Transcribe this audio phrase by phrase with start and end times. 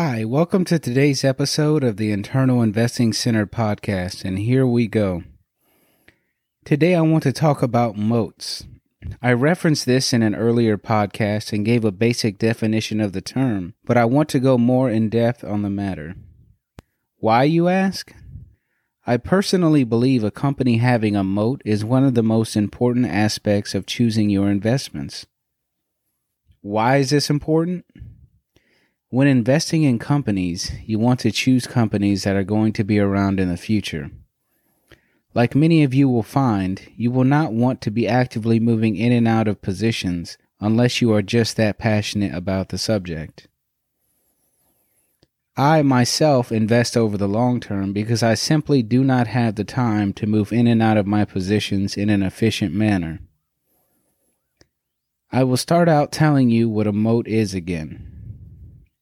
[0.00, 5.24] Hi, welcome to today's episode of the Internal Investing Center podcast, and here we go.
[6.64, 8.64] Today I want to talk about moats.
[9.20, 13.74] I referenced this in an earlier podcast and gave a basic definition of the term,
[13.84, 16.14] but I want to go more in depth on the matter.
[17.16, 18.14] Why, you ask?
[19.04, 23.74] I personally believe a company having a moat is one of the most important aspects
[23.74, 25.26] of choosing your investments.
[26.60, 27.84] Why is this important?
[29.10, 33.40] When investing in companies, you want to choose companies that are going to be around
[33.40, 34.10] in the future.
[35.32, 39.12] Like many of you will find, you will not want to be actively moving in
[39.12, 43.48] and out of positions unless you are just that passionate about the subject.
[45.56, 50.12] I myself invest over the long term because I simply do not have the time
[50.14, 53.20] to move in and out of my positions in an efficient manner.
[55.32, 58.07] I will start out telling you what a moat is again.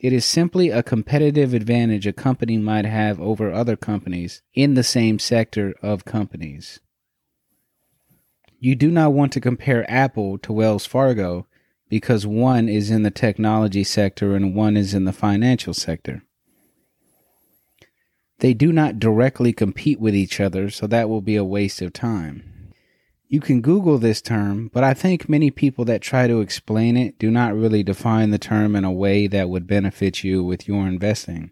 [0.00, 4.84] It is simply a competitive advantage a company might have over other companies in the
[4.84, 6.78] same sector of companies.
[8.60, 11.46] You do not want to compare Apple to Wells Fargo
[11.88, 16.22] because one is in the technology sector and one is in the financial sector.
[18.38, 21.92] They do not directly compete with each other, so that will be a waste of
[21.92, 22.57] time.
[23.30, 27.18] You can Google this term, but I think many people that try to explain it
[27.18, 30.86] do not really define the term in a way that would benefit you with your
[30.86, 31.50] investing.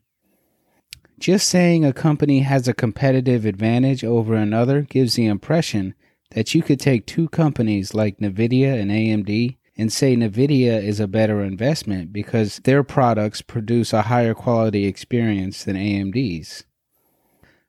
[1.18, 5.94] Just saying a company has a competitive advantage over another gives the impression
[6.30, 11.06] that you could take two companies like Nvidia and AMD and say Nvidia is a
[11.06, 16.64] better investment because their products produce a higher quality experience than AMD's.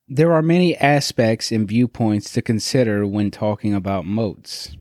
[0.10, 4.78] There are many aspects and viewpoints to consider when talking about moats.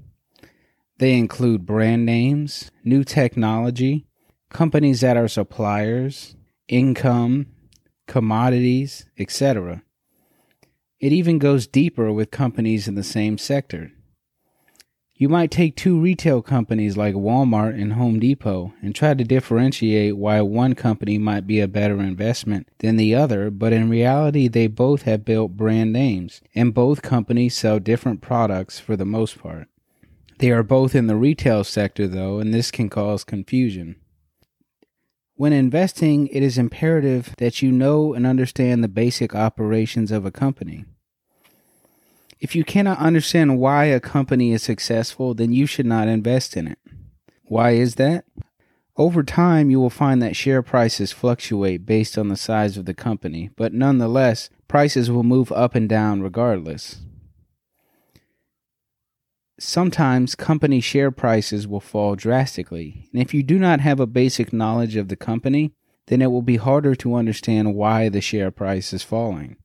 [0.99, 4.07] They include brand names, new technology,
[4.51, 6.37] companies that are suppliers,
[6.69, 7.47] income,
[8.07, 9.83] commodities, etc.
[11.01, 13.91] It even goes deeper with companies in the same sector.
[15.19, 20.19] You might take two retail companies like Walmart and Home Depot and try to differentiate
[20.19, 24.67] why one company might be a better investment than the other, but in reality, they
[24.67, 29.69] both have built brand names, and both companies sell different products for the most part.
[30.39, 33.97] They are both in the retail sector, though, and this can cause confusion.
[35.37, 40.31] When investing, it is imperative that you know and understand the basic operations of a
[40.31, 40.85] company.
[42.39, 46.69] If you cannot understand why a company is successful, then you should not invest in
[46.69, 46.79] it.
[47.45, 48.25] Why is that?
[48.99, 52.95] Over time, you will find that share prices fluctuate based on the size of the
[52.95, 57.03] company, but nonetheless, prices will move up and down regardless.
[59.59, 64.53] Sometimes company share prices will fall drastically, and if you do not have a basic
[64.53, 65.73] knowledge of the company,
[66.07, 69.57] then it will be harder to understand why the share price is falling.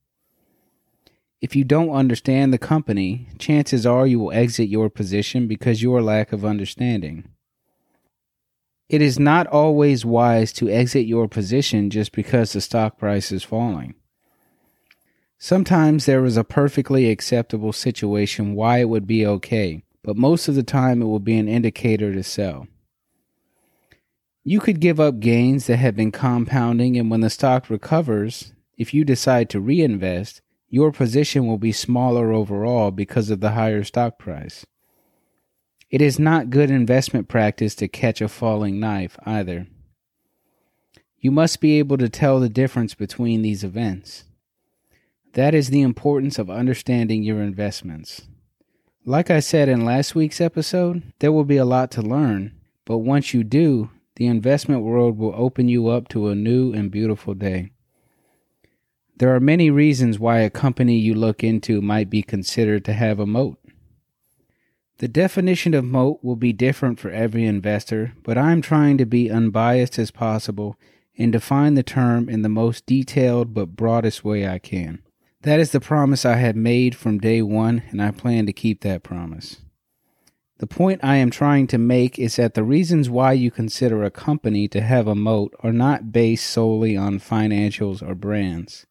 [1.42, 6.02] If you don't understand the company, chances are you will exit your position because your
[6.02, 7.30] lack of understanding.
[8.88, 13.44] It is not always wise to exit your position just because the stock price is
[13.44, 13.96] falling.
[15.40, 20.54] Sometimes there is a perfectly acceptable situation why it would be okay, but most of
[20.54, 22.68] the time it will be an indicator to sell.
[24.44, 28.94] You could give up gains that have been compounding, and when the stock recovers, if
[28.94, 30.42] you decide to reinvest,
[30.72, 34.66] your position will be smaller overall because of the higher stock price.
[35.90, 39.68] It is not good investment practice to catch a falling knife either.
[41.20, 44.24] You must be able to tell the difference between these events.
[45.34, 48.22] That is the importance of understanding your investments.
[49.04, 52.54] Like I said in last week's episode, there will be a lot to learn,
[52.86, 56.90] but once you do, the investment world will open you up to a new and
[56.90, 57.72] beautiful day.
[59.18, 63.20] There are many reasons why a company you look into might be considered to have
[63.20, 63.58] a moat.
[64.98, 69.32] The definition of moat will be different for every investor, but I'm trying to be
[69.32, 70.78] unbiased as possible
[71.18, 75.02] and define the term in the most detailed but broadest way I can.
[75.42, 78.82] That is the promise I have made from day one, and I plan to keep
[78.82, 79.58] that promise.
[80.60, 84.12] The point I am trying to make is that the reasons why you consider a
[84.12, 88.86] company to have a moat are not based solely on financials or brands.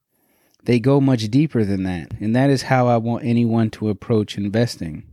[0.64, 4.36] They go much deeper than that, and that is how I want anyone to approach
[4.36, 5.04] investing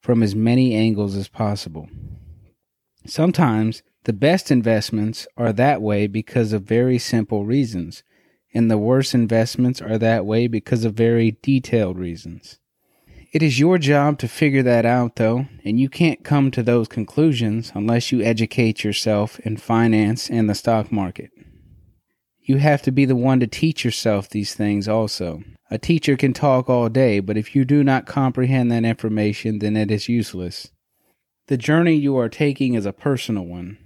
[0.00, 1.88] from as many angles as possible.
[3.06, 8.02] Sometimes the best investments are that way because of very simple reasons,
[8.54, 12.58] and the worst investments are that way because of very detailed reasons.
[13.32, 16.88] It is your job to figure that out, though, and you can't come to those
[16.88, 21.30] conclusions unless you educate yourself in finance and the stock market.
[22.48, 25.42] You have to be the one to teach yourself these things also.
[25.68, 29.76] A teacher can talk all day, but if you do not comprehend that information, then
[29.76, 30.70] it is useless.
[31.48, 33.78] The journey you are taking is a personal one.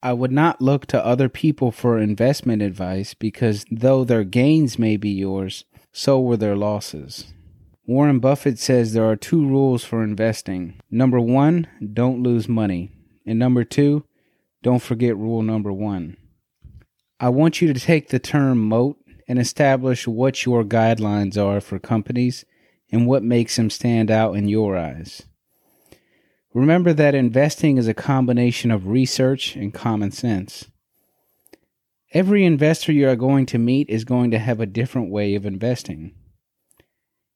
[0.00, 4.96] I would not look to other people for investment advice because though their gains may
[4.96, 7.32] be yours, so were their losses.
[7.84, 10.78] Warren Buffett says there are two rules for investing.
[10.88, 12.92] Number one, don't lose money.
[13.26, 14.04] And number two,
[14.62, 16.16] don't forget rule number one.
[17.18, 21.78] I want you to take the term moat and establish what your guidelines are for
[21.78, 22.44] companies
[22.92, 25.22] and what makes them stand out in your eyes.
[26.52, 30.66] Remember that investing is a combination of research and common sense.
[32.12, 35.44] Every investor you are going to meet is going to have a different way of
[35.44, 36.14] investing.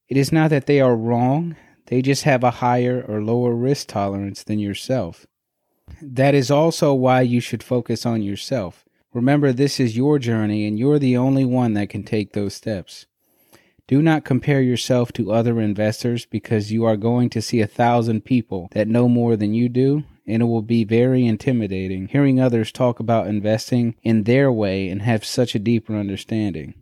[0.07, 1.55] It is not that they are wrong,
[1.87, 5.25] they just have a higher or lower risk tolerance than yourself.
[6.01, 8.85] That is also why you should focus on yourself.
[9.13, 13.05] Remember, this is your journey, and you're the only one that can take those steps.
[13.87, 18.23] Do not compare yourself to other investors because you are going to see a thousand
[18.23, 22.71] people that know more than you do, and it will be very intimidating hearing others
[22.71, 26.73] talk about investing in their way and have such a deeper understanding.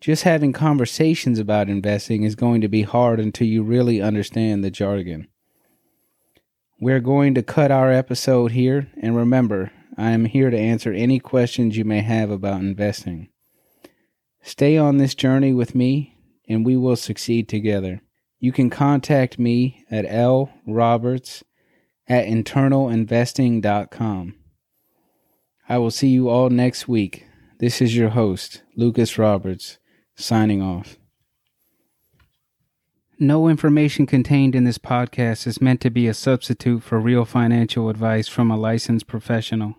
[0.00, 4.70] Just having conversations about investing is going to be hard until you really understand the
[4.70, 5.28] jargon.
[6.80, 11.18] We're going to cut our episode here, and remember, I am here to answer any
[11.18, 13.30] questions you may have about investing.
[14.40, 16.16] Stay on this journey with me,
[16.48, 18.00] and we will succeed together.
[18.38, 21.42] You can contact me at lroberts
[22.06, 24.34] at internalinvesting.com.
[25.68, 27.26] I will see you all next week.
[27.58, 29.78] This is your host, Lucas Roberts,
[30.14, 30.96] signing off.
[33.18, 37.88] No information contained in this podcast is meant to be a substitute for real financial
[37.88, 39.74] advice from a licensed professional.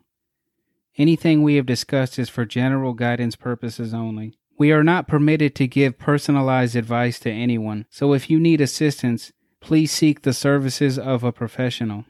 [1.00, 4.38] Anything we have discussed is for general guidance purposes only.
[4.57, 9.31] We are not permitted to give personalized advice to anyone, so if you need assistance,
[9.62, 12.04] please seek the services of a professional.